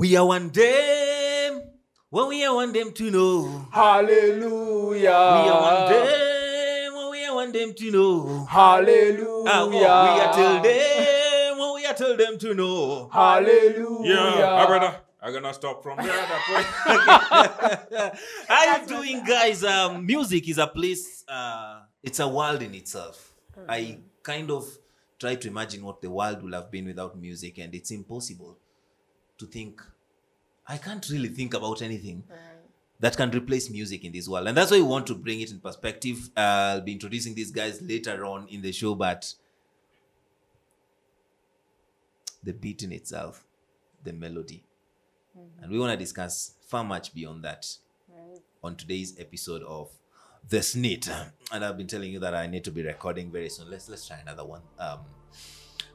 [0.00, 1.60] We are one them.
[2.08, 3.68] What we are one them to know.
[3.70, 4.96] Hallelujah.
[4.96, 6.94] We are one them.
[6.94, 8.46] Well, we are one them to know.
[8.46, 9.44] Hallelujah.
[9.46, 11.58] Ah, we are tell them.
[11.58, 13.10] Well, we are tell them to know.
[13.12, 14.36] Hallelujah.
[14.38, 14.96] Yeah, brother.
[15.20, 16.06] I'm gonna stop from there.
[16.06, 18.18] That point.
[18.48, 19.62] How you doing, guys?
[19.62, 21.26] Um, music is a place.
[21.28, 23.34] Uh, it's a world in itself.
[23.68, 24.64] I kind of
[25.18, 28.56] try to imagine what the world would have been without music, and it's impossible
[29.40, 29.82] to think.
[30.66, 32.22] I can't really think about anything
[33.00, 35.50] that can replace music in this world, and that's why we want to bring it
[35.50, 36.30] in perspective.
[36.36, 39.34] Uh, I'll be introducing these guys later on in the show, but
[42.42, 43.44] the beat in itself,
[44.04, 44.62] the melody.
[45.62, 47.66] And we want to discuss far much beyond that
[48.62, 49.90] on today's episode of
[50.48, 51.08] The Sneet.
[51.52, 53.70] And I've been telling you that I need to be recording very soon.
[53.70, 54.62] Let's let's try another one.
[54.78, 55.00] Um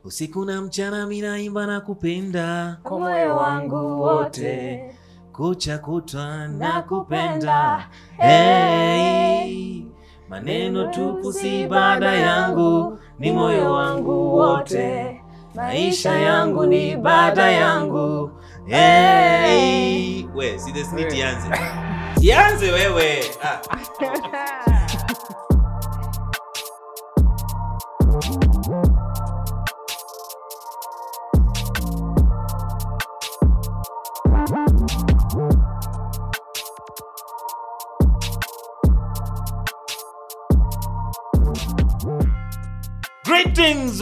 [0.06, 4.84] usiku na mchana minaimba na kupenda kwa moyo wangu wote.
[5.34, 7.90] kucha kutwa na kupenda.
[8.18, 9.82] hey.
[10.30, 15.22] maneno tupu si ibada yangu ni moyo wangu wote.
[15.56, 18.32] maisha yangu ni ibada yangu.
[18.66, 20.24] hey.
[20.36, 21.20] we si the snit We.
[21.20, 21.48] ianze.
[22.22, 23.24] Ianze wewe.
[23.44, 23.60] Ah.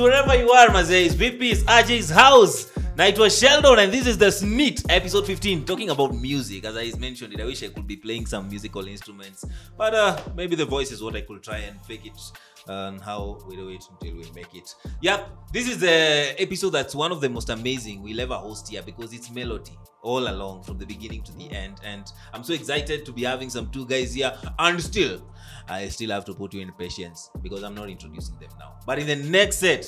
[0.03, 4.27] Surama e Armazéns, VIPs, é Agents House, Now it was Sheldon, and this is the
[4.27, 6.63] SNEET episode 15, talking about music.
[6.63, 9.44] As I mentioned it, I wish I could be playing some musical instruments,
[9.75, 12.19] but uh, maybe the voice is what I could try and fake it
[12.67, 14.75] and how we do it until we make it.
[15.02, 18.83] Yep, this is the episode that's one of the most amazing we'll ever host here
[18.83, 21.80] because it's melody all along from the beginning to the end.
[21.83, 25.27] And I'm so excited to be having some two guys here, and still,
[25.67, 28.75] I still have to put you in patience because I'm not introducing them now.
[28.86, 29.87] But in the next set,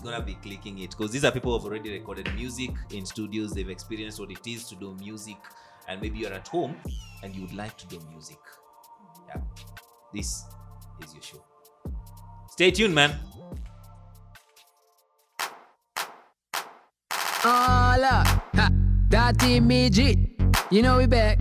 [0.00, 3.52] it's gonna be clicking it because these are people who've already recorded music in studios,
[3.52, 5.36] they've experienced what it is to do music,
[5.88, 6.74] and maybe you're at home
[7.22, 8.38] and you would like to do music.
[9.28, 9.42] Yeah,
[10.14, 10.44] this
[11.04, 11.44] is your show.
[12.48, 13.14] Stay tuned, man.
[17.44, 18.02] All.
[18.02, 18.70] Ha.
[19.10, 20.18] That midget.
[20.70, 21.38] You know we back.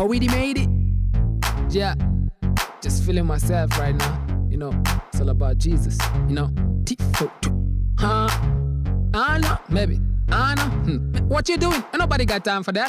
[0.00, 0.68] Oh, we made it.
[1.70, 1.94] Yeah.
[2.82, 4.25] Just feeling myself right now.
[4.56, 5.98] You know, it's all about Jesus.
[6.28, 6.50] You know,
[7.98, 8.26] Huh?
[9.12, 10.00] I know, maybe.
[10.30, 10.62] I know.
[10.62, 11.28] Hmm.
[11.28, 11.84] What you doing?
[11.94, 12.88] Nobody got time for that.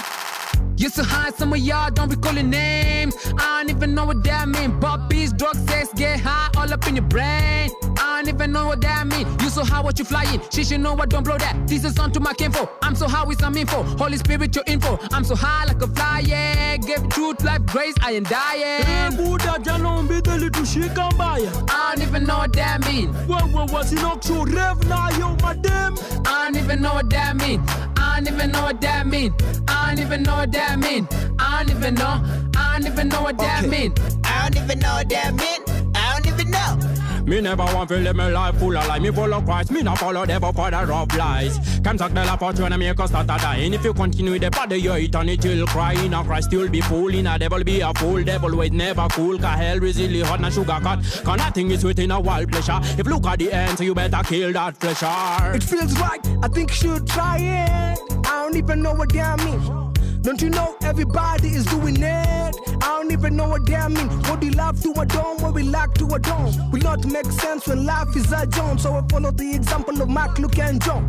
[0.78, 3.18] Used to hide some of y'all, don't recall your names.
[3.38, 4.80] I don't even know what that mean.
[4.80, 7.70] Puppies, drugs, sex, get high all up in your brain.
[8.00, 9.28] I don't even know what that mean.
[9.42, 10.42] You so high, what you flying?
[10.52, 11.68] She should know what, don't blow that.
[11.68, 12.70] This is on to my kinfo.
[12.82, 13.84] I'm so high with some info.
[13.98, 15.00] Holy Spirit, your info.
[15.12, 16.78] I'm so high like a fly, yeah.
[16.78, 18.64] Give truth, life, grace, I ain't dying.
[18.64, 23.14] Eh, buda jana umbite litushika mbaya I don't even know what that mean.
[23.28, 25.98] wewe wasinokurev nayo madem
[26.28, 27.62] I don't even know what that mean.
[27.98, 29.34] I don't even know what that mean.
[29.68, 31.08] I don't even know what that mean.
[31.40, 32.22] I don't even know.
[32.56, 33.70] I don't even know what that Okay.
[33.70, 33.94] mean.
[34.24, 35.96] I don't even know what that meant.
[35.96, 36.87] I don't even know.
[37.28, 39.02] Me never want to live my life full of lies.
[39.02, 41.60] Me follow Christ, me not follow devil for the rough lies.
[41.84, 43.74] Come talk the la fortune and make us start a dying.
[43.74, 45.92] If you continue the body, your eternity will cry.
[45.92, 47.28] In a Christ, you'll be fooling.
[47.28, 48.24] A devil be a fool.
[48.24, 49.38] Devil wait never cool.
[49.38, 51.00] Cause hell is really hot and sugar cut.
[51.26, 52.80] Cause nothing is within a wild pleasure.
[52.98, 55.56] If look at the end, so you better kill that pleasure.
[55.56, 58.00] It feels right, I think you should try it.
[58.26, 59.87] I don't even know what that means.
[60.28, 62.04] Don't you know everybody is doing it?
[62.04, 62.52] I
[62.82, 64.28] don't even know what that means.
[64.28, 66.52] What we love to adorn, what we like to adorn.
[66.70, 68.78] Will not make sense when life is a John.
[68.78, 71.08] So I follow the example of Mark, Luke, and John.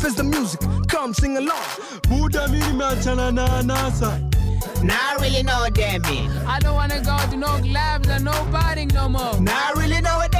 [0.00, 1.62] Face the music, come sing along.
[2.08, 4.18] Buddha mimi nimeachana na anasa.
[4.82, 6.30] Now I really know what that mean.
[6.46, 9.38] I don't wanna go to no clubs and no partying no more.
[9.42, 10.32] Now I really know what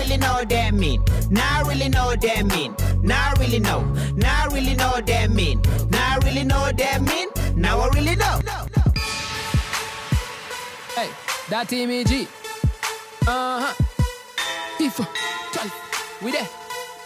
[0.00, 1.02] really know what that mean.
[1.30, 2.74] Now I really know what that mean.
[3.02, 3.82] Now I really know.
[4.16, 5.60] Now I really know what that mean.
[5.90, 7.28] Now I really know what that mean.
[7.54, 8.40] Now I really know.
[10.96, 11.10] Hey,
[11.50, 12.26] that team EG.
[13.26, 13.74] Uh huh.
[14.78, 15.06] Tifo,
[15.52, 15.70] Charlie,
[16.22, 16.48] we there.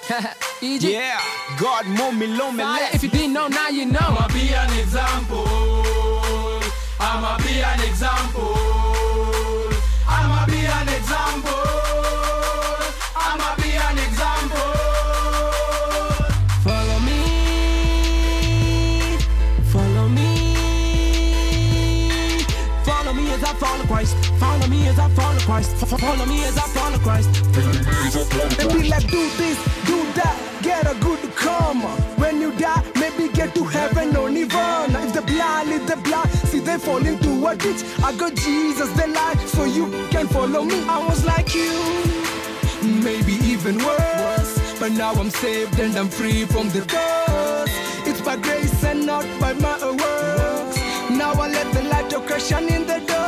[0.63, 0.83] EG.
[0.85, 1.21] Yeah,
[1.59, 3.99] God move me, low me Fire, if you didn't know, now you know.
[4.01, 5.47] I'ma be an example.
[7.01, 8.94] I'ma be an example.
[25.45, 25.77] Christ.
[25.77, 27.29] Follow me as I follow Christ.
[28.61, 31.91] And be like, do this, do that, get a good karma.
[32.17, 35.01] When you die, maybe get to heaven or nirvana.
[35.01, 37.85] If the blind lead the blind, see they fall into a ditch.
[38.03, 40.83] I got Jesus, the light, so you can follow me.
[40.89, 41.73] I was like you,
[43.03, 44.79] maybe even worse.
[44.81, 47.71] But now I'm saved and I'm free from the curse.
[48.09, 50.79] It's by grace and not by my works.
[51.11, 53.24] Now I let the light of Christ shine in the dark.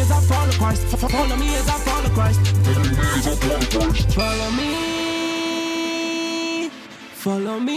[0.00, 0.82] Me as I follow Christ.
[0.86, 2.40] Fo- Follow me as I follow Christ.
[4.14, 6.70] Follow me,
[7.12, 7.76] follow me,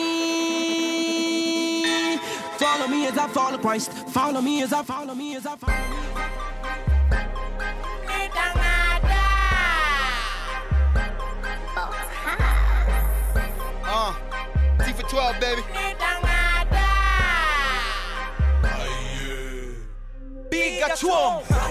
[2.57, 3.91] follow me as I follow Christ.
[4.09, 5.73] Follow me as I follow me as I follow.
[5.73, 5.79] Me.
[13.85, 14.13] Uh,
[14.85, 15.61] T for 12, baby.
[20.49, 21.62] Big Achum.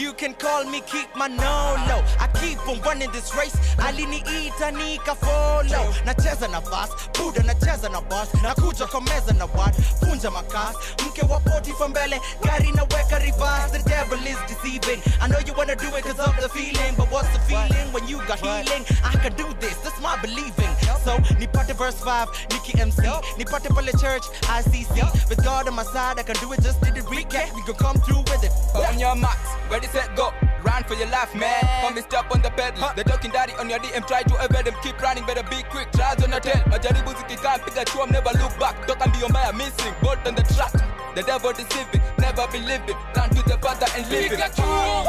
[0.00, 2.02] You can call me keep my no low.
[2.18, 3.54] I keep on running this race.
[3.76, 5.92] Aliniita nika follow.
[6.06, 8.28] Nacheza na fast, buda nacheza na boss.
[8.42, 9.74] Nakuja kwa meza na what?
[10.00, 10.74] Punja makas.
[11.06, 13.72] Mke wa poti for mbele, gari na weka reverse.
[13.72, 15.02] The devil is deceiving.
[15.20, 18.08] I know you wanna do it cause of the feeling, but what's the feeling when
[18.08, 18.84] you got healing?
[19.04, 20.69] I can do this, that's my believing.
[21.04, 23.02] So, nipate verse 5, Nikki MC.
[23.38, 25.28] Nipate pale church, ICC.
[25.30, 27.54] With God on my side, I can do it, just did it recap.
[27.54, 28.52] We can come through with it.
[28.74, 30.32] On your marks, ready, set, go.
[30.62, 31.56] Run for your life, man.
[31.80, 32.84] Come and step on the pedal.
[32.94, 34.74] The talking daddy on your DM, try to evade them.
[34.82, 35.90] Keep running, better be quick.
[35.92, 36.62] Tries on your tail.
[36.68, 38.86] Majaribu zikikaa, piga chuom, never look back.
[38.86, 39.94] Toka mbio mbaya, missing.
[40.02, 40.72] Bolt on the track.
[41.14, 42.96] The devil deceiving, never believe it.
[43.16, 44.38] Run to the father and leave it.
[44.38, 45.04] Piga chuo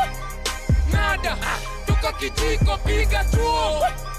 [0.94, 1.38] nada,
[1.86, 4.11] toka kijiko piga chuo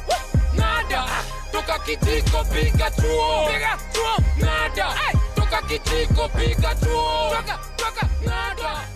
[0.57, 1.07] nada,
[1.53, 4.97] toka kijiko piga chuo piga chuo nada,
[5.35, 8.89] toka kijiko piga chuo toka toka nada.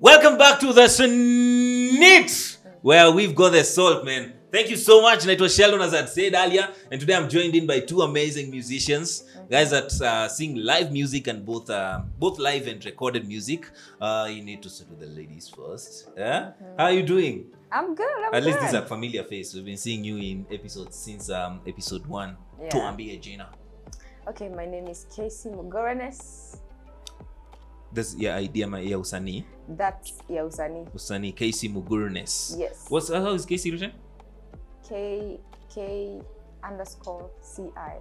[0.00, 4.32] Welcome back to the Snit, where we've got the salt, man.
[4.52, 5.22] Thank you so much.
[5.22, 6.68] And it was Sheldon, as I'd said earlier.
[6.90, 11.26] And today I'm joined in by two amazing musicians, guys that uh, sing live music
[11.26, 13.70] and both uh, both live and recorded music.
[14.00, 16.08] Uh, you need to with the ladies first.
[16.16, 16.52] Yeah?
[16.76, 17.46] How are you doing?
[17.70, 18.06] I'm good.
[18.26, 18.46] I'm At good.
[18.46, 19.54] least this is a familiar face.
[19.54, 22.36] We've been seeing you in episodes since um, episode one.
[22.60, 22.68] Yeah.
[22.70, 23.20] Tuambie.
[24.28, 26.58] Okay, my name is Casey Mugorenes.
[27.92, 29.44] That's your idea ma- ya usanii.
[29.68, 30.44] That's ya.
[30.44, 32.54] Usanii Casey Mugurnes.
[32.58, 32.86] Yes.
[32.88, 33.92] What's how is Casey written?
[34.86, 35.40] K
[35.74, 36.20] K
[36.62, 38.00] underscore C I.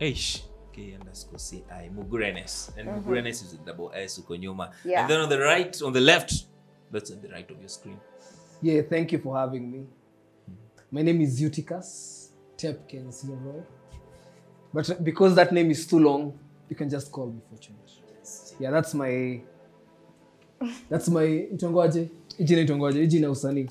[0.00, 0.44] H
[0.76, 2.76] K underscore C I Mugurenes.
[2.76, 4.70] And Mugurenes is a double S uko nyuma.
[4.84, 5.00] Yeah.
[5.00, 6.44] And then on the right, on the left,
[6.92, 7.98] that's on the right of your screen.
[8.62, 9.86] Yeah, thank you for having me.
[10.90, 13.62] My name is Eutychus Tepkins Leroy.
[14.74, 16.38] But because that name is too long,
[16.68, 17.80] you can just call me Fortunate.
[18.58, 19.40] Yeah, that's my
[20.90, 22.10] that's my itongoje.
[22.38, 23.70] Ijina itongoje, ijina usanii.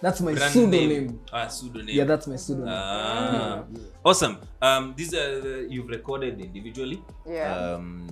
[0.00, 0.88] That's my Brand pseudonym.
[0.88, 1.18] name.
[1.32, 1.94] Ah, pseudonym.
[1.94, 2.72] Yeah, that's my pseudonym.
[2.72, 3.64] Ah,
[4.04, 4.38] awesome.
[4.62, 7.02] Um, these are you've recorded individually.
[7.26, 7.54] Yeah.
[7.54, 8.08] Um,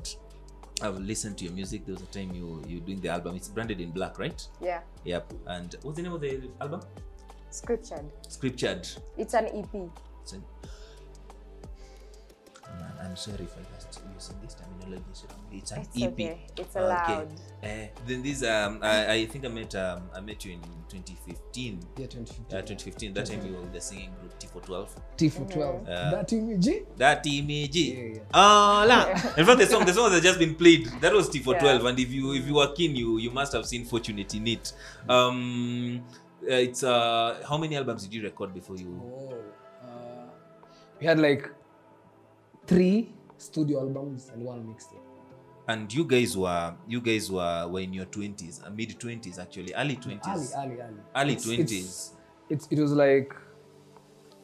[0.81, 1.85] I've listened to your music.
[1.87, 3.37] There was a time you you doing the album.
[3.37, 4.41] It's branded in black, right?
[4.61, 4.81] Yeah.
[5.05, 5.33] Yep.
[5.47, 6.81] And what's the name of the album?
[7.51, 8.05] Scriptured.
[8.29, 8.87] Scriptured.
[9.17, 9.91] It's an EP.
[10.23, 10.45] It's an-
[12.77, 15.05] Man, I'm sorry if I just using this terminology.
[15.53, 16.13] It's an It's EP.
[16.13, 16.47] okay.
[16.57, 17.29] It's allowed.
[17.63, 21.81] Eh, then this um, I, I think I met um, I met you in 2015.
[21.97, 22.47] Yeah, 2015.
[22.51, 23.15] Yeah, 2015.
[23.15, 24.97] That time you were with the singing group T for 12.
[25.17, 25.89] T for 12.
[25.89, 26.11] Yeah.
[26.11, 26.69] That image.
[26.97, 27.77] That image.
[27.77, 28.21] Yeah, yeah.
[28.35, 29.09] Oh, la.
[29.39, 31.61] In fact, the song, the song that just been played, that was T for Yeah.
[31.79, 31.85] 12.
[31.87, 34.73] And if you if you were keen, you you must have seen Fortunate in it.
[35.09, 36.03] Um,
[36.43, 39.01] uh, it's uh, how many albums did you record before you?
[39.03, 39.35] Oh,
[39.83, 40.27] uh,
[41.01, 41.49] we had like
[42.69, 43.09] three
[43.39, 45.01] studio albums and one mixtape.
[45.67, 49.75] And you guys were you guys were were in your 20s, uh, mid 20s actually,
[49.75, 50.27] early 20s.
[50.27, 51.01] Ali, Ali, Ali.
[51.17, 51.71] Early 20s.
[51.71, 52.13] It's,
[52.49, 53.35] it's, it was like,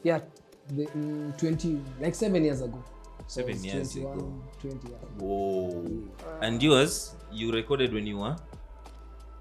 [0.03, 0.21] yeah,
[0.69, 2.83] the, mm, 20, like seven years ago.
[3.27, 4.43] Seven it's years 21, ago.
[4.61, 4.97] 20, yeah.
[5.19, 5.87] Whoa.
[6.43, 8.37] And yours, you recorded when you were?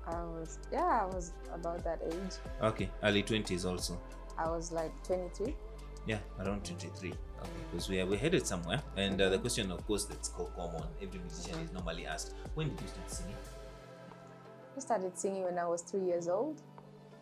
[0.06, 2.36] I was yeah, I was about that age.
[2.62, 4.00] Okay, early 20s also.
[4.38, 5.56] I was like 23.
[6.06, 7.10] Yeah, around 23.
[7.10, 7.18] Okay,
[7.72, 8.82] because we are we're headed somewhere.
[8.98, 10.84] And uh, the question, of course, that's common.
[11.02, 13.36] Every musician is normally asked, when did you start singing?
[14.76, 16.62] I started singing when I was three years old.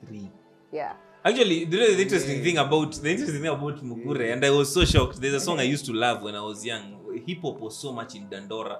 [0.06, 0.32] Three.
[0.72, 0.94] Yeah.
[1.24, 4.84] Actually, the, the interesting thing about the interesting thing about Mugure, and I was so
[4.86, 5.22] shocked.
[5.22, 6.98] There's a song I used to love when I was young.
[7.28, 8.80] Hip hop was so much in Dandora,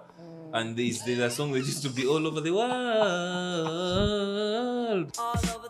[0.54, 2.72] and there's there's a song that used to be all over the world.
[5.20, 5.61] all over the world.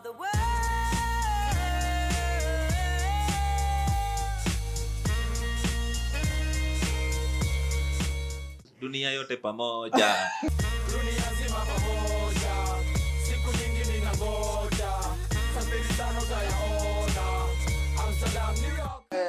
[8.82, 10.16] Dunia yote pamoja.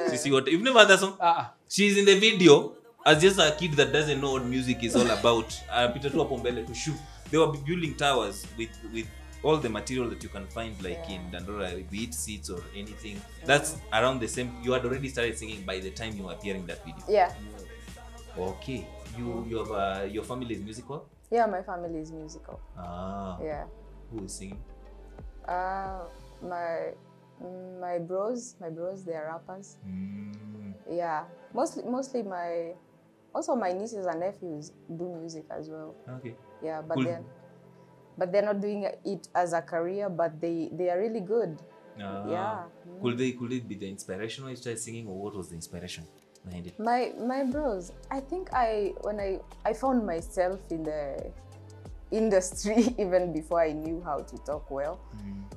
[0.10, 0.52] Sisi wote.
[0.52, 1.18] You've never heard that song?
[1.20, 1.54] Ah.
[1.70, 2.74] she's in the video
[3.06, 5.54] as just a kid that doesn't know what music is all about.
[5.72, 6.98] Anapita tu hapo mbele to shoot.
[7.30, 9.08] They were building towers with with
[9.44, 13.22] all the material that you can find like in dandora be it seats or anything.
[13.46, 14.52] That's around the same.
[14.64, 17.06] You had already started singing by the time you were appearing that video.
[17.08, 17.32] Yeah.
[18.38, 22.60] okay you you have uh, your family is musical Yeah, my family is musical.
[22.78, 23.66] ah Yeah.
[24.12, 24.62] who is singing
[25.44, 26.08] Uh,
[26.42, 26.96] my
[27.82, 29.76] my bros, my bros, they are rappers.
[29.84, 30.72] mm.
[30.88, 31.26] Yeah.
[31.52, 32.72] Mostly, mostly my,
[33.36, 35.92] also my nieces and nephews do music as well.
[36.08, 37.04] okay Yeah, but Cool.
[37.04, 37.26] then,
[38.18, 40.08] but they're not doing it as a career.
[40.08, 41.60] But they they are really good.
[42.00, 42.24] Ah.
[42.30, 42.56] Yeah.
[43.04, 45.58] could they could it be the inspiration when you started singing or what was the
[45.60, 46.08] inspiration
[46.46, 51.32] behind it My my bros, I think I when I I found myself in the
[52.12, 55.00] industry even before I knew how to talk well.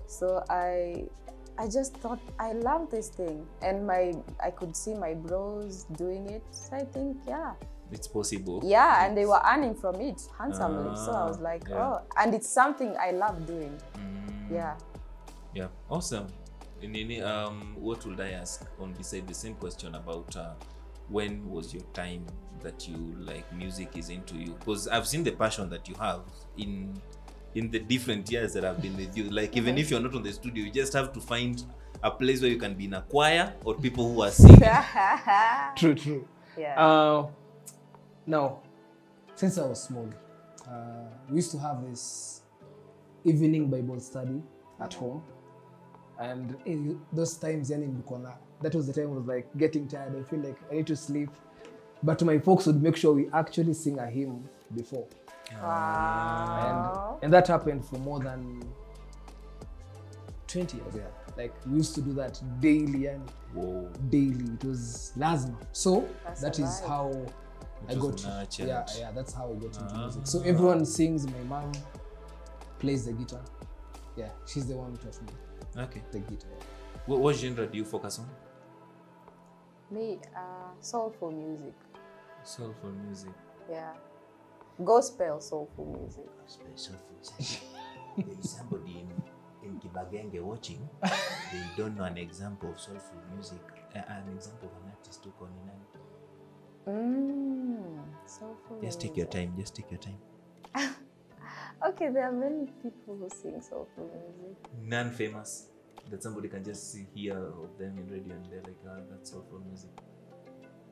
[0.07, 1.05] So I
[1.59, 4.13] I just thought I love this thing and my
[4.43, 6.43] I could see my bros doing it.
[6.51, 7.53] So I think yeah.
[7.93, 10.95] it's possible Yeah, and they were earning from it handsomely.
[10.97, 11.77] so I was Ah, like, yeah.
[11.83, 13.75] oh, and it's something I love doing.
[13.97, 14.51] Mm.
[14.53, 14.75] Yeah.
[15.55, 16.27] Yeah, awesome.
[16.83, 20.53] Nini, um, what would I ask on beside the same question about uh,
[21.09, 22.25] when was your time
[22.63, 24.55] that you like music is into you?
[24.59, 26.23] Because I've seen the passion that you have
[26.57, 27.01] in
[27.55, 29.31] in the different years that I've been with you.
[29.31, 31.65] Like even if you're not on the studio, you just have to find
[32.03, 34.61] a place where you can be in a choir or people who are singing.
[35.77, 36.29] True, true.
[36.59, 36.79] yeah.
[36.79, 37.27] Uh,
[38.27, 38.61] now,
[39.35, 40.09] since I was small,
[40.69, 42.43] uh, we used to have this
[43.25, 44.43] evening Bible study
[44.81, 45.23] at home.
[46.19, 49.89] And in those times, yani nilikuwa na- that was the time I was like getting
[49.89, 50.17] tired.
[50.17, 51.31] I feel like I need to sleep.
[52.03, 54.45] But my folks would make sure we actually sing a hymn
[54.75, 55.05] before.
[55.63, 57.13] wow.
[57.15, 58.63] And, and that happened for more than
[60.49, 60.95] 20 years.
[60.95, 61.03] Yeah.
[61.37, 63.89] Like we used to do that daily and Whoa.
[64.11, 64.45] daily.
[64.55, 65.57] It was lazima.
[65.73, 67.11] So That's that a how
[67.89, 68.69] I It was got nurtured.
[68.69, 69.99] yeah, yeah, that's how I got into Ah.
[70.05, 70.27] music.
[70.27, 71.73] So everyone sings, my mom
[72.79, 73.43] plays the guitar.
[74.17, 75.29] Yeah, she's the one who taught me
[75.79, 76.03] Okay.
[76.11, 76.51] the guitar.
[77.07, 78.29] What, what genre do you focus on?
[79.91, 81.75] Me, uh, soulful music.
[82.43, 83.33] Soulful music.
[83.71, 83.93] Yeah.
[84.85, 86.27] Gospel soulful music.
[86.43, 87.61] Gospel soulful music.
[88.17, 90.89] there is somebody in, in Kibagenge watching.
[91.03, 93.61] they don't know an example of soulful music.
[93.95, 95.87] Uh, an example of an artist who call Nani.
[96.89, 99.55] Mm, soulful Just take your time.
[99.59, 100.19] Just take your time.
[101.85, 104.57] Okay, there are many people who sing soulful music.
[104.83, 105.69] None famous
[106.11, 109.03] that somebody can just see, hear of them in radio and they're like, ah, oh,
[109.11, 109.91] that's soulful music.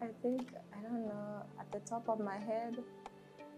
[0.02, 0.42] I think
[0.76, 2.76] I don't know at the top of my head.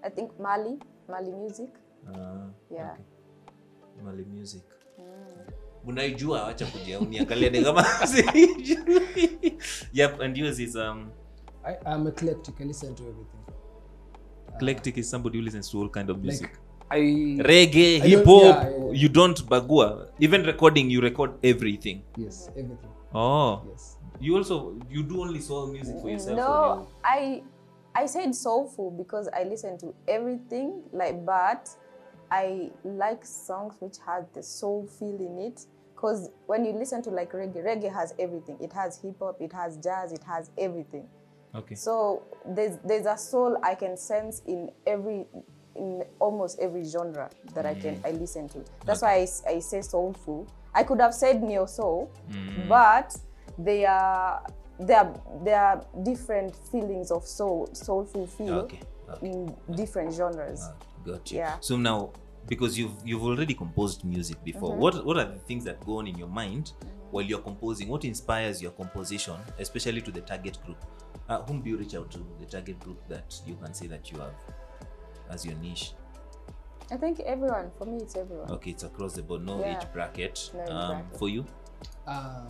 [0.04, 0.78] I think Mali,
[1.08, 1.70] Mali music.
[2.06, 2.92] Uh, Yeah.
[2.92, 4.02] okay.
[4.04, 4.62] Mali music.
[4.98, 5.52] Mm.
[5.86, 7.84] unaijua wacha kuja uniangalia ni kama
[9.92, 11.10] yep and yours is um
[11.64, 12.60] I, I'm eclectic.
[12.60, 13.40] I listen to everything.
[14.54, 17.00] eclectic uh, is somebody who listens to all kind of music Like I
[17.50, 18.92] reggae I hip hop yeah, yeah.
[18.92, 22.90] you don't bagua even recording you record everything yes, everything.
[23.14, 23.96] oh Yes.
[24.20, 27.42] you also you do only soul music for yourself or No, I
[27.94, 31.68] I said soulful because I listen to everything like but
[32.30, 35.60] I like songs which have the soul feel in it.
[35.94, 38.58] Because when you listen to like reggae, reggae has everything.
[38.60, 41.06] It has hip hop, it has jazz, it has everything.
[41.54, 45.26] okay So there's there's a soul I can sense in every
[45.76, 48.64] in almost every genre that I can I listen to.
[48.84, 50.46] That's why I say soulful.
[50.74, 52.10] I could have said neo soul,
[52.68, 53.16] but
[53.58, 54.44] they are
[54.78, 55.14] there are
[55.44, 59.26] there are different feelings of soul soulful feel okay okay.
[59.26, 60.60] in different genres.
[60.62, 61.56] Ah, got you Yeah.
[61.60, 62.10] so now
[62.46, 66.06] because you've you've already composed music before what what are the things that go on
[66.06, 66.72] in your mind
[67.10, 67.88] while you're composing?
[67.88, 70.78] What inspires your composition especially to the target group?
[71.28, 74.12] Uh, whom do you reach out to the target group that you can say that
[74.12, 74.34] you have
[75.30, 75.92] as your niche
[76.90, 78.50] I think everyone for me it's everyone.
[78.52, 79.76] okay it's across the board no Yeah.
[79.80, 81.18] age bracket No age um, bracket.
[81.18, 81.44] for you
[82.06, 82.46] Uh,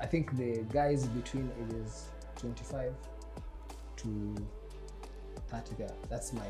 [0.00, 2.92] I think the guys between ages 25
[3.96, 4.34] to
[5.48, 5.90] 30 there.
[6.08, 6.46] That's my.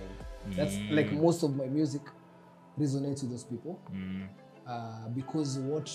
[0.56, 1.22] That's like Mm.
[1.22, 2.02] most of my music
[2.78, 3.78] resonates with those people.
[3.92, 4.28] Mm,
[4.66, 5.88] uh, because what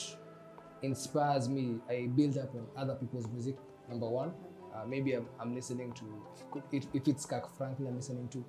[0.81, 3.57] inspires me, I build up on other people's music.
[3.89, 4.33] Number one,
[4.73, 6.05] uh, maybe I'm, I'm listening to,
[6.71, 8.43] if, if it's Kirk Franklin, I'm listening to,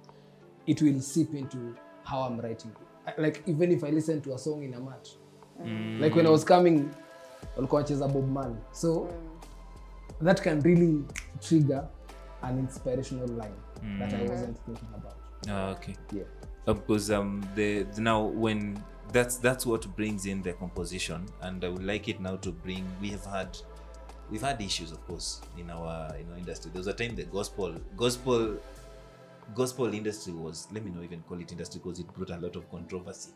[0.67, 2.73] it will seep into how I'm writing.
[3.07, 5.09] I- Like even if I listen to a song in a match,
[6.01, 6.89] like when I was coming,
[7.57, 9.09] walikuwa wacheza Bob Marley, so
[10.23, 11.05] that can really
[11.41, 11.89] trigger
[12.43, 13.55] an inspirational line.
[13.99, 15.17] that I wasn't thinking about.
[15.49, 15.95] Ah, okay.
[16.13, 16.25] Yeah.
[16.67, 18.79] Uh, because um the, the now when
[19.13, 22.83] that's that's what brings in the composition and i would like it now to bring
[23.03, 23.49] we have had
[24.31, 27.25] we've had issues of course in our in our industry there was a time the
[27.25, 28.57] gospel gospel
[29.55, 32.57] gospel industry was let me not even call it industry because it brought a lot
[32.57, 33.31] of controversy.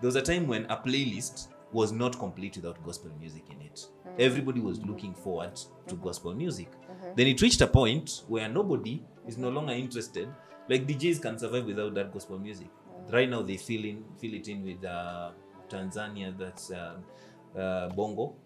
[0.00, 3.86] There was a time when a playlist was not complete without gospel music in it.
[4.18, 6.68] Everybody was looking forward to gospel music.
[7.16, 10.28] Then it reached a point where nobody is no longer interested.
[10.68, 12.68] Like djs can survive without that gospel music.
[13.10, 15.30] Right now they fill in fill it in with uh,
[15.68, 16.96] tanzania that's uh,
[17.58, 18.36] uh, bongo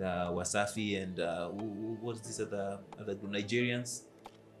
[0.00, 3.32] uh, wasafi and uh, what's this other other group?
[3.32, 4.02] Nigerians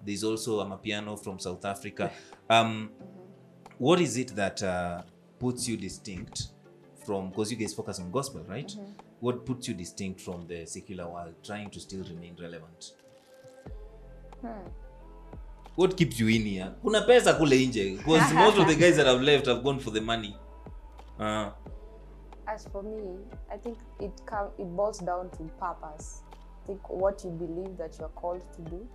[0.04, 2.10] there's also a piano from south africa.
[2.48, 2.90] Um,
[3.78, 5.02] what is it that uh,
[5.38, 6.48] puts you distinct
[7.04, 8.72] from because you guys focus on gospel right?
[9.20, 12.92] What puts you distinct from the secular world trying to still remain relevant?
[15.76, 16.72] What keeps you in here?
[16.82, 19.90] Kuna pesa kule nje because most of the guys that have left have gone for
[19.90, 20.36] the money.
[21.18, 21.50] Uh,
[22.46, 23.18] As for me,
[23.50, 26.22] I think it come it boils down to purpose.
[26.62, 28.86] I think what you believe that you're called to do,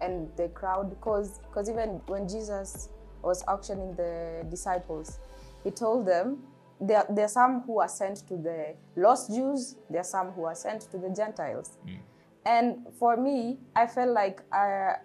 [0.00, 0.90] and the crowd.
[0.90, 2.88] Because because even when Jesus
[3.22, 5.18] was auctioning the disciples,
[5.64, 6.38] he told them
[6.80, 9.76] there there are some who are sent to the lost Jews.
[9.90, 11.78] There are some who are sent to the Gentiles.
[11.86, 11.98] Mm.
[12.44, 14.96] And for me, I felt like I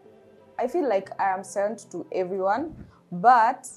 [0.60, 2.76] I feel like I am sent to everyone,
[3.12, 3.68] but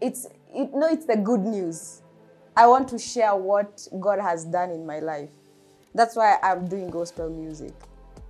[0.00, 2.02] it's it, no, it's the good news.
[2.56, 5.30] I want to share what God has done in my life.
[5.94, 7.72] That's why I'm doing gospel music.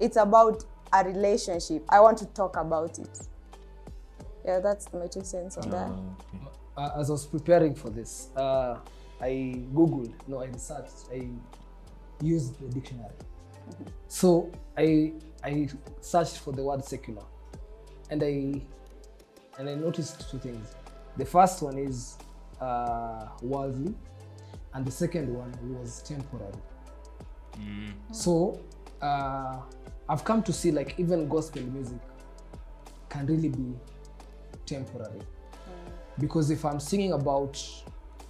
[0.01, 1.85] It's about a relationship.
[1.89, 3.21] I want to talk about it.
[4.45, 5.91] Yeah, that's my two cents on that.
[6.77, 8.79] uh, as I was preparing for this, uh,
[9.21, 11.29] I googled, no, I researched, I
[12.23, 13.15] used the dictionary.
[14.07, 15.13] So I
[15.45, 15.69] I
[16.01, 17.23] searched for the word secular,
[18.11, 18.63] and I
[19.59, 20.75] and I noticed two things.
[21.17, 22.17] The first one is
[22.61, 23.95] uh, worldly,
[24.73, 26.53] and the second one was temporary.
[28.13, 28.61] So
[29.03, 29.59] uh,
[30.09, 31.99] I've come to see like even gospel music
[33.09, 33.75] can really be
[34.67, 35.19] temporary.
[35.21, 35.93] Mm.
[36.21, 37.63] Because if i'm singing about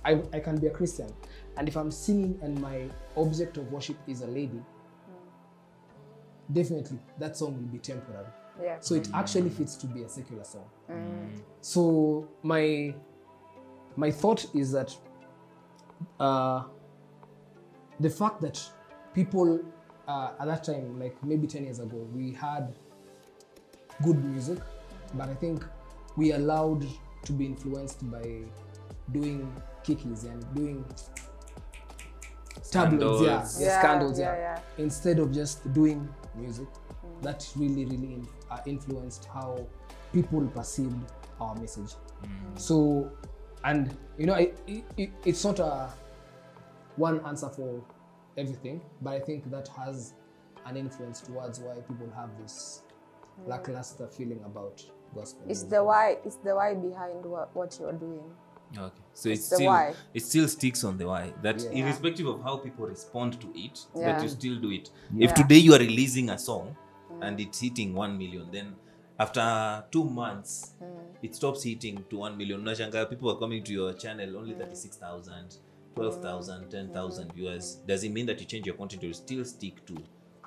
[0.04, 1.12] I, I can be a christian.
[1.56, 6.54] And if i'm singing and my object of worship is a lady mm.
[6.54, 8.26] definitely that song will be temporary.
[8.60, 8.78] Yeah.
[8.80, 10.64] so it actually fits to be a secular song.
[10.90, 11.40] Mm.
[11.60, 12.94] So my
[13.96, 14.96] my thought is that
[16.20, 16.64] uh,
[18.00, 18.60] the fact that
[19.14, 19.60] people
[20.08, 22.74] uh, at that time like maybe 10 years ago we had
[24.02, 24.58] good music
[25.14, 25.64] but i think
[26.16, 26.84] we allowed
[27.24, 28.42] to be influenced by
[29.12, 29.50] doing
[29.84, 30.84] kikis and doing
[32.70, 33.58] tabloids yeah, Scandals.
[33.58, 34.84] yeah, Yeah, scandals yeah, yeah, yeah.
[34.84, 36.66] instead of just doing music
[37.22, 39.66] that really really in, uh, influenced how
[40.12, 41.94] people perceived our message
[42.56, 43.10] so
[43.64, 44.58] and you know it,
[44.96, 45.88] it, it's not a
[46.96, 47.82] one answer for
[48.38, 50.14] everything but i think that has
[50.66, 52.82] an influence towards why people have this
[53.40, 53.48] mm.
[53.48, 54.82] lackluster feeling about
[55.14, 55.70] gospel It's music.
[55.70, 56.16] the why.
[56.24, 58.24] It's the why behind what, what you're doing.
[58.76, 59.94] Okay, so It's it's the still why.
[60.12, 61.32] it still sticks on the why.
[61.42, 61.70] That Yeah.
[61.70, 64.12] irrespective of how people respond to it, Yeah.
[64.12, 64.90] that you still do it.
[65.14, 65.28] Yeah.
[65.28, 66.76] If today you are releasing a song
[67.10, 67.26] mm.
[67.26, 68.74] and it's hitting one million, then
[69.18, 70.86] after two months mm.
[71.22, 72.60] it stops hitting to one million.
[72.60, 75.56] Unashangaa people are coming to your channel only 36,000,
[75.94, 77.76] 12,000, 10,000 viewers.
[77.86, 79.96] Does it mean that you change your content or you still stick to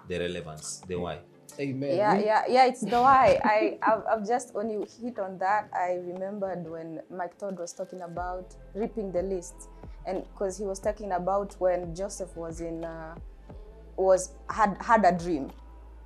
[0.08, 1.20] the relevance, the why?
[1.60, 1.96] amen.
[1.96, 5.70] Yeah yeah yeah it's the why i I've, I've just when you hit on that.
[5.74, 9.70] I remembered when mike todd was talking about ripping the list.
[10.06, 13.16] And because he was talking about when joseph was in uh,
[13.98, 15.52] was had had a dream.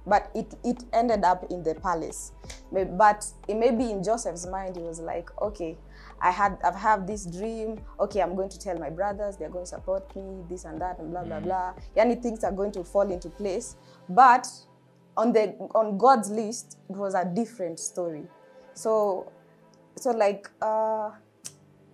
[0.07, 2.31] But it it ended up in the palace.
[2.71, 5.77] But it may be in joseph's mind he was like okay
[6.25, 9.63] i had i've had this dream okay i'm going to tell my brothers they're going
[9.63, 11.73] to support me this and that and blah blah blah.
[11.95, 13.75] Yani things are going to fall into place.
[14.09, 14.47] But
[15.15, 18.23] on the on god's list it was a different story.
[18.73, 19.31] So
[19.97, 21.11] so like uh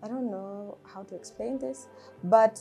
[0.03, 1.87] i don't know how to explain this
[2.23, 2.59] but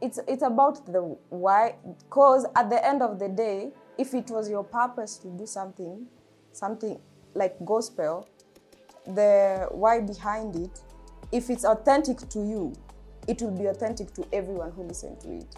[0.00, 4.50] it's it's about the why because at the end of the day if it was
[4.50, 6.06] your purpose to do something
[6.50, 6.98] something
[7.34, 8.26] like gospel
[9.06, 10.80] the why behind it
[11.34, 12.72] if it's authentic to you
[13.26, 15.56] it will be authentic to everyone who listen to it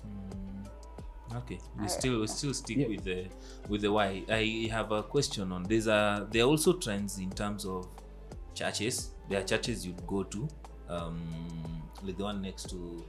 [1.34, 2.86] Okay, we still we still stick Yeah.
[2.88, 3.26] with the
[3.68, 4.24] with the why.
[4.28, 7.88] I have a question on there's a there are also trends in terms of
[8.54, 9.10] churches.
[9.28, 10.48] There are churches you'd go to,
[10.88, 11.20] um,
[12.02, 13.04] like the one next to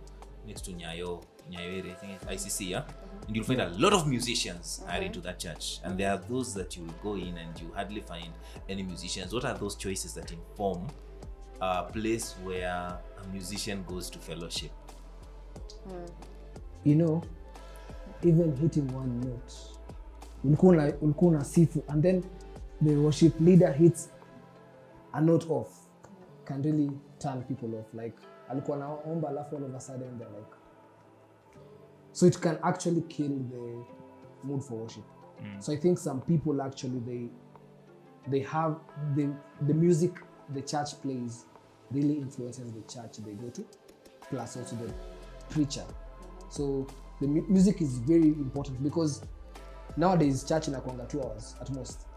[0.46, 2.84] next to Nyayo, Nyayo area, I think ICC, yeah?
[3.28, 5.80] And you'll find a lot of musicians are into that church.
[5.84, 8.30] And there are those that you will go in and you hardly find
[8.68, 9.32] any musicians.
[9.34, 10.88] What are those choices that inform
[11.60, 14.72] a place where a musician goes to fellowship?
[16.86, 17.22] you know
[18.24, 19.54] even hitting one note
[20.44, 22.24] ulikuwa una- ulikuwa unasifu and then
[22.84, 24.10] the worship leader hits
[25.14, 25.68] a note off
[26.46, 27.94] can really turn people off.
[27.94, 28.16] Like
[28.50, 30.52] alikuwa naomba alafu all of a sudden they're like
[32.12, 33.84] so it can actually kill the
[34.44, 35.04] mood for worship.
[35.42, 35.62] Mm.
[35.62, 37.28] So i think some people actually they
[38.32, 38.76] they have
[39.16, 39.30] the
[39.68, 40.12] the music
[40.54, 41.46] the church plays
[41.92, 43.66] really influences the church they go to
[44.30, 44.94] plus also the
[45.50, 45.84] preacher.
[46.50, 46.88] So
[47.22, 49.22] the mu- music is very important because
[49.96, 52.08] nowadays church inakwanga two hours at most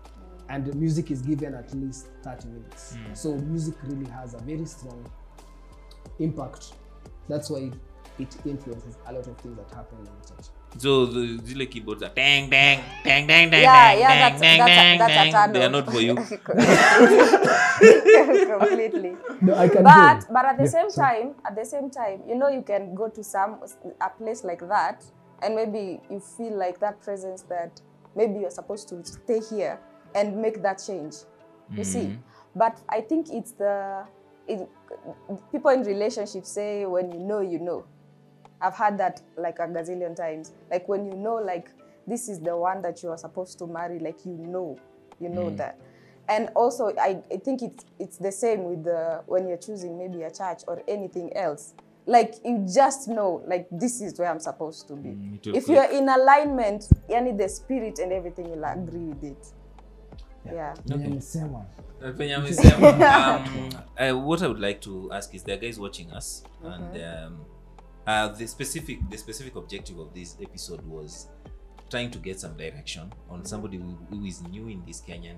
[0.49, 2.95] and the music is given at least 30 minutes.
[2.95, 3.15] Hmm.
[3.15, 5.09] So music really has a very strong
[6.19, 6.73] impact.
[7.29, 7.71] That's why
[8.19, 10.47] it influences a lot of things that happen in the church
[10.79, 14.41] So the zile keyboards are dang dang dang dang dang Yeah, dang yeah, dang that's-
[14.41, 15.53] dang that's a- dang that's a dang.
[15.53, 16.15] They are not for you.
[17.81, 20.27] completely no i can but go.
[20.35, 21.21] but at the Yeah, same sorry.
[21.23, 23.59] time at the same time you know you can go to some
[24.01, 25.05] a place like that
[25.43, 27.81] and maybe you feel like that presence that
[28.17, 29.79] maybe you're supposed to stay here
[30.15, 31.15] and make that change
[31.73, 32.21] you see mm-hmm.
[32.59, 34.05] but i think it's the
[34.47, 34.69] it,
[35.53, 37.85] people in relationships say when you know you know
[38.61, 40.53] i've had that like a gazillion times.
[40.71, 41.71] Like when you know like
[42.07, 44.79] this is the one that you are supposed to marry like you know
[45.21, 45.79] you know that.
[46.29, 50.23] And also I, I think it's it's the same with the when you're choosing maybe
[50.23, 51.75] a church or anything else.
[52.07, 55.11] Like you just know like this is where i'm supposed to be.
[55.11, 55.77] It will if click.
[55.77, 59.47] you're in alignment yani the spirit and everything will agree with it.
[60.47, 61.65] Yeah, Venye amesema.
[62.03, 62.89] Uh, penye amesema,
[63.37, 66.97] um, uh, what I would like to ask is there are guys watching us, and
[66.97, 67.37] um,
[68.07, 71.29] uh, the specific the specific objective of this episode was
[71.91, 75.37] trying to get some direction on somebody who, who is new in this Kenyan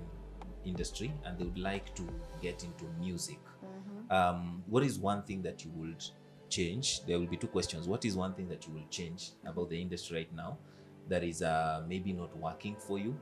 [0.65, 2.03] industry and they would like to
[2.41, 3.39] get into music.
[4.09, 6.03] Um, what is one thing that you would
[6.49, 7.03] change?
[7.05, 7.87] There will be two questions.
[7.87, 10.57] What is one thing that you will change about the industry right now
[11.09, 13.19] that is uh, maybe not working for you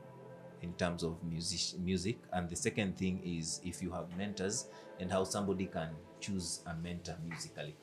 [0.62, 4.68] in terms of music music and the second thing is if you have mentors
[5.00, 7.76] and how somebody can choose a mentor musically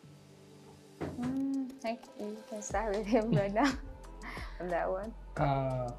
[1.80, 2.26] Thank you.
[2.26, 3.72] You can start with him right now
[4.60, 5.12] on that one.
[5.36, 5.90] uh,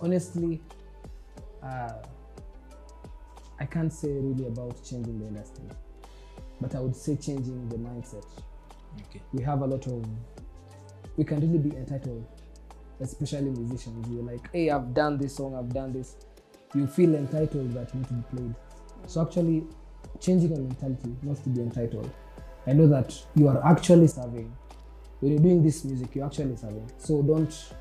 [0.00, 0.60] honestly,
[1.62, 1.92] uh,
[3.60, 5.64] I can't say really about changing the industry,
[6.60, 8.24] but I would say changing the mindset.
[9.06, 10.04] okay We have a lot of,
[11.16, 12.24] we can really be entitled,
[13.00, 14.08] especially musicians.
[14.10, 16.16] You're like, hey, I've done this song, I've done this.
[16.74, 18.54] You feel entitled that you need to be played.
[19.06, 19.64] So actually,
[20.20, 22.10] changing your mentality, not to be entitled.
[22.66, 24.54] I know that you are actually serving.
[25.20, 26.90] When you're doing this music, you're actually serving.
[26.98, 27.72] So don't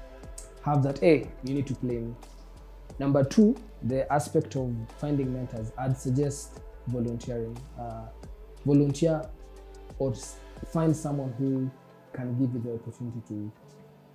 [0.63, 2.13] have that, hey, you need to play me.
[2.99, 5.71] Number two, the aspect of finding mentors.
[5.77, 7.57] I'd suggest volunteering.
[7.79, 8.05] Uh,
[8.65, 9.23] volunteer
[9.97, 10.13] or
[10.71, 11.69] find someone who
[12.13, 13.51] can give you the opportunity to,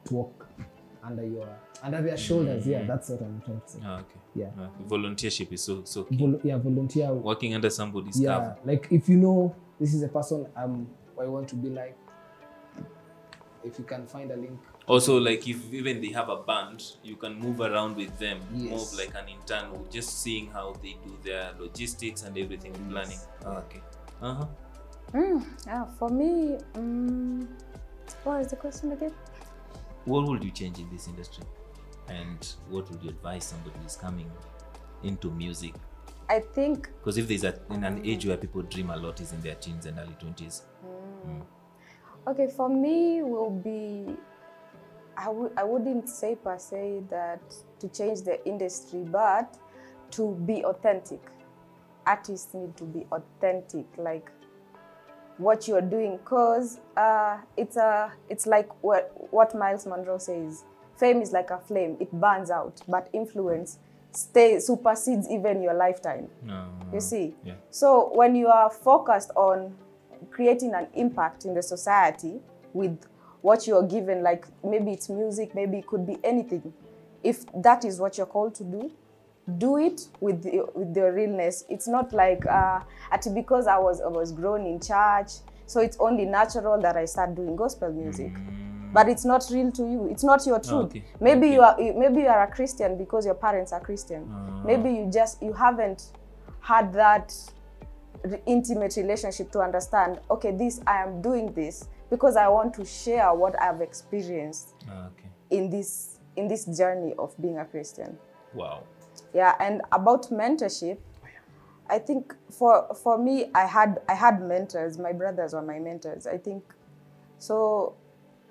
[0.04, 0.48] to walk
[1.02, 1.48] under your
[1.82, 2.66] under their shoulders.
[2.66, 3.78] Yeah, that's what I'm trying to say.
[3.84, 4.46] Ah, okay Yeah.
[4.58, 6.06] Uh, volunteership is so so.
[6.10, 7.12] Vol- yeah, volunteer.
[7.12, 10.88] working under somebody's Yeah, cover like if you know this is a person um
[11.20, 11.96] I want to be like.
[13.64, 17.16] If you can find a link, also like if even they have a band you
[17.16, 18.38] can move around with them.
[18.52, 18.92] More Yes.
[18.92, 23.18] of like an intern just seeing how they do their logistics and everything planning.
[23.44, 23.82] Ah, okay.
[24.22, 24.46] Uh-huh.
[25.66, 27.48] Yeah, for me, um,
[28.22, 29.12] what is the question again?
[30.04, 31.42] what would you change in this industry?
[32.08, 34.30] And what would you advise somebody who's coming
[35.02, 35.74] into music
[36.28, 39.32] I think because if there's a, in an age where people dream a lot is
[39.32, 40.62] in their teens and early 20s
[42.28, 44.16] Okay, for me will be
[45.16, 47.40] I w- I wouldn't say per se that
[47.78, 49.56] to change the industry, but
[50.12, 51.20] to be authentic.
[52.06, 54.30] Artists need to be authentic, like
[55.38, 60.64] what you're doing, cause uh, it's a it's like what what Myles Munroe says.
[60.96, 63.78] Fame is like a flame; it burns out, but influence
[64.16, 66.28] stays supersedes even your lifetime.
[66.42, 67.34] no You see?
[67.44, 67.54] yeah.
[67.70, 69.74] So when you are focused on
[70.30, 72.40] creating an impact in the society
[72.72, 72.98] with
[73.42, 76.72] what you're given, like maybe it's music, maybe it could be anything.
[77.22, 78.90] If that is what you're called to do,
[79.58, 81.64] do it with the, with the realness.
[81.68, 85.32] It's not like uh, at because I was I was grown in church,
[85.66, 88.32] so it's only natural that I start doing gospel music.
[88.96, 90.08] But it's not real to you.
[90.12, 90.86] It's not your truth.
[90.90, 91.04] okay.
[91.20, 91.54] Maybe Okay.
[91.54, 94.22] you are maybe you are a Christian because your parents are Christian.
[94.64, 96.00] Maybe you just you haven't
[96.60, 97.32] had that
[98.46, 103.32] intimate relationship to understand okay this i am doing this because I want to share
[103.34, 105.28] what I've experienced Ah, okay.
[105.50, 108.16] in this in this journey of being a Christian.
[108.54, 108.84] Wow.
[109.34, 110.98] Yeah, and about mentorship,
[111.90, 114.98] I think for for me, I had I had mentors.
[114.98, 116.26] My brothers were my mentors.
[116.26, 116.62] I think
[117.38, 117.94] so.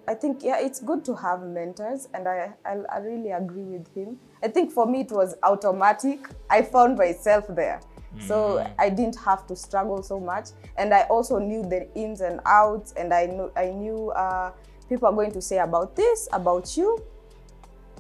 [0.08, 3.94] I think yeah, it's good to have mentors, and I, I I really agree with
[3.96, 4.20] him.
[4.44, 6.28] I think for me it was automatic.
[6.50, 7.82] I found myself there,
[8.20, 12.40] so I didn't have to struggle so much, and I also knew the ins and
[12.46, 14.52] outs, and I knew I knew uh,
[14.88, 17.04] people are going to say about this about you,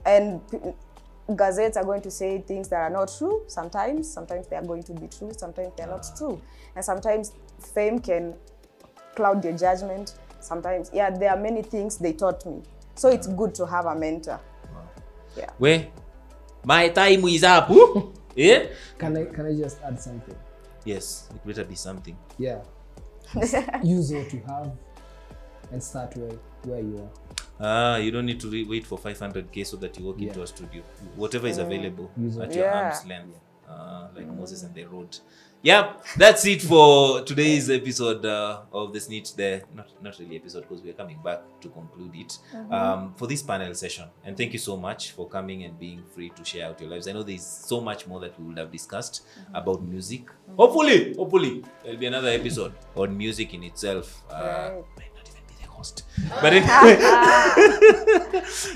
[0.05, 0.59] and p-
[1.35, 3.43] gazettes are going to say things that are not true.
[3.47, 6.39] Sometimes sometimes they are going to be true sometimes they're not true.
[6.75, 7.33] And sometimes
[7.73, 8.35] fame can
[9.15, 10.15] cloud your judgment
[10.45, 12.61] sometimes yeah there are many things they taught me
[12.95, 14.39] so it's good to have a mentor
[15.37, 15.87] Yeah, Where
[16.63, 17.69] my time is up.
[17.69, 18.13] Woo.
[18.35, 18.67] yeah.
[18.97, 20.35] Can I can I just add something?
[20.85, 22.15] Yes, it better be something.
[22.39, 22.61] Yeah.
[23.83, 24.71] Use what you have
[25.71, 27.11] and start where where you are.
[27.59, 30.43] Ah, you don't need to re- wait for 500k so that you walk into Yeah.
[30.43, 30.81] a studio.
[31.17, 32.79] Whatever is available Use at your Yeah.
[32.81, 33.35] arm's length,
[33.69, 35.17] uh, like Moses and the road.
[35.61, 39.35] Yeah, that's it for today's episode uh, of the Snitch.
[39.35, 42.37] There, not not really episode because we're coming back to conclude it
[42.69, 44.05] um, for this panel session.
[44.23, 47.07] And thank you so much for coming and being free to share out your lives.
[47.07, 49.25] I know there's so much more that we would have discussed
[49.55, 50.25] about music.
[50.55, 54.23] Hopefully, hopefully there'll be another episode on music in itself.
[54.29, 54.71] Uh, Right.
[54.97, 56.03] might not even be the host,
[56.41, 56.95] but anyway.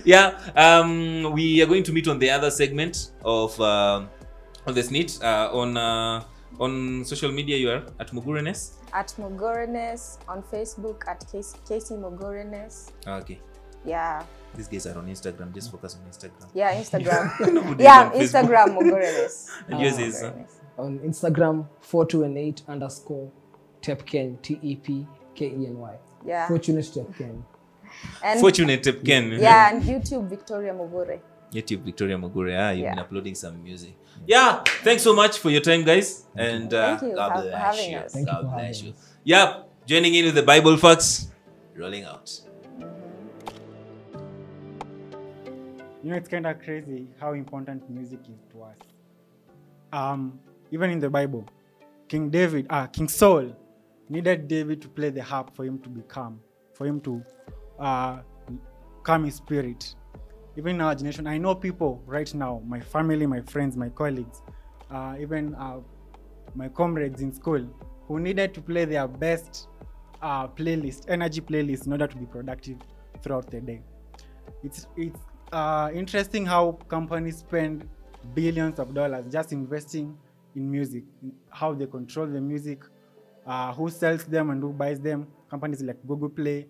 [0.06, 4.10] yeah um we are going to meet on the other segment of um
[4.70, 6.24] of the sneet uh, on uh,
[6.60, 8.62] on social media you are at mugurenes
[8.94, 13.40] at mogorenes on facebook at Casey, Casey mogorenes okay.
[13.86, 14.24] Yeah.
[14.56, 15.54] These guys are on instagram.
[15.54, 16.48] Just focus on instagram.
[16.54, 17.24] Yeah instagram.
[17.54, 20.56] Nobody's yeah on instagram mogorenes and yours is uh, Mogorenes.
[20.78, 23.32] On Instagram, 4218 underscore
[23.82, 25.96] Tepken, T E P K E N Y.
[26.26, 26.48] yeah.
[26.48, 27.42] Fortunate Tepken.
[28.24, 29.32] and fortunate Ken.
[29.32, 31.20] yeah and youtube victoria mogore
[31.52, 32.96] youtube victoria mogure ah you've Yeah.
[32.96, 33.94] been uploading some music
[34.28, 37.92] yeah thanks so much for your time guys and uh, Thank you god bless having
[37.92, 38.14] you us.
[38.14, 39.18] Thank you god for bless you us.
[39.24, 41.28] yeah joining in with the bible facts
[41.76, 42.30] rolling out
[46.02, 48.78] You know, it's kind of crazy how important music is to us.
[49.92, 50.40] Um,
[50.72, 51.44] even in the Bible,
[52.08, 53.52] King David, ah, King Saul
[54.08, 56.40] needed David to play the harp for him to be calm,
[56.74, 57.22] for him to
[57.80, 58.20] uh,
[59.04, 59.94] calm his spirit.
[60.60, 64.41] Even our generation, I know people right now, my family, my friends, my colleagues,
[64.91, 65.78] uh, even uh,
[66.54, 67.65] my comrades in school,
[68.10, 69.69] who needed to play their best
[70.22, 72.76] uh, playlist, energy playlist, in order to be productive
[73.24, 73.82] throughout the day.
[74.62, 75.22] It's it's
[75.54, 77.88] uh, interesting how companies spend
[78.36, 80.17] billions of dollars just investing
[80.58, 81.06] in music
[81.52, 82.84] how they control the music
[83.48, 85.26] uh, who sells them and who buys them.
[85.50, 86.67] Companies like google play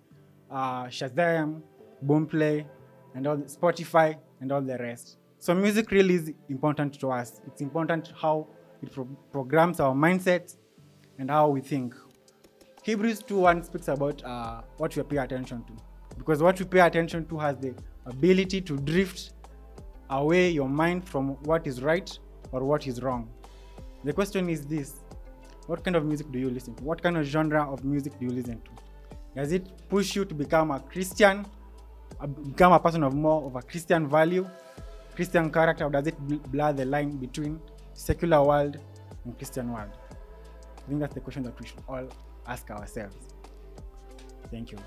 [0.52, 1.64] uh, shazam
[2.06, 2.68] boomplay
[3.16, 7.62] and all spotify and all the rest so music really is important to us it's
[7.62, 8.48] important how
[8.82, 10.58] it pro- programs our mindsets
[11.18, 11.94] and how we think
[12.84, 15.74] Hebrews 2:1 speaks about uh, what we pay attention to,
[16.18, 17.74] because what we pay attention to has the
[18.06, 19.34] ability to drift
[20.10, 22.18] away your mind from what is right
[22.52, 23.30] or what is wrong.
[24.06, 25.02] The question is this:
[25.68, 26.84] What kind of music do you listen to?
[26.84, 28.72] What kind of genre of music do you listen to?
[29.36, 31.46] Does it push you to become a Christian,
[32.28, 34.48] become a person of more of a Christian value,
[35.16, 36.18] Christian character, or does it
[36.52, 37.60] blur the line between
[37.94, 38.78] secular world
[39.26, 39.92] and Christian world?
[40.78, 42.08] I think that's the question that we should all
[42.48, 43.16] ask ourselves.
[44.52, 44.78] Thank you.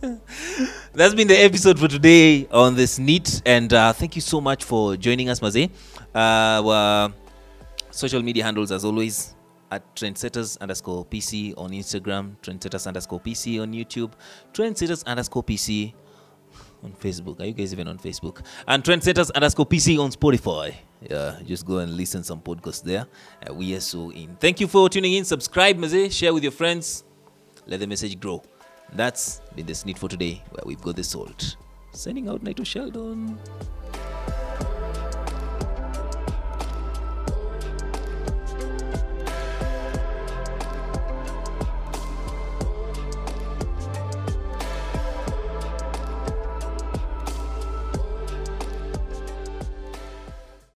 [0.92, 4.64] That's been the episode for today on this neat, and uh, thank you so much
[4.64, 5.68] for joining us, Maze.
[6.14, 7.12] Uh, our
[7.90, 9.34] social media handles, as always,
[9.72, 14.12] at trendsetters underscore PC on Instagram, trendsetters underscore PC on YouTube,
[14.52, 15.94] trendsetters underscore PC
[16.84, 17.40] on Facebook.
[17.40, 18.44] Are you guys even on Facebook?
[18.68, 20.74] And trendsetters underscore PC on Spotify.
[21.00, 23.06] Yeah, just go and listen some podcasts there.
[23.48, 24.36] Uh, we are so in.
[24.36, 25.24] Thank you for tuning in.
[25.24, 26.14] Subscribe, Maze.
[26.14, 27.04] Share with your friends.
[27.66, 28.42] Let the message grow.
[28.92, 31.56] That's been the sneet for today, where we've got the salt.
[31.92, 33.38] Sending out Naito Sheldon.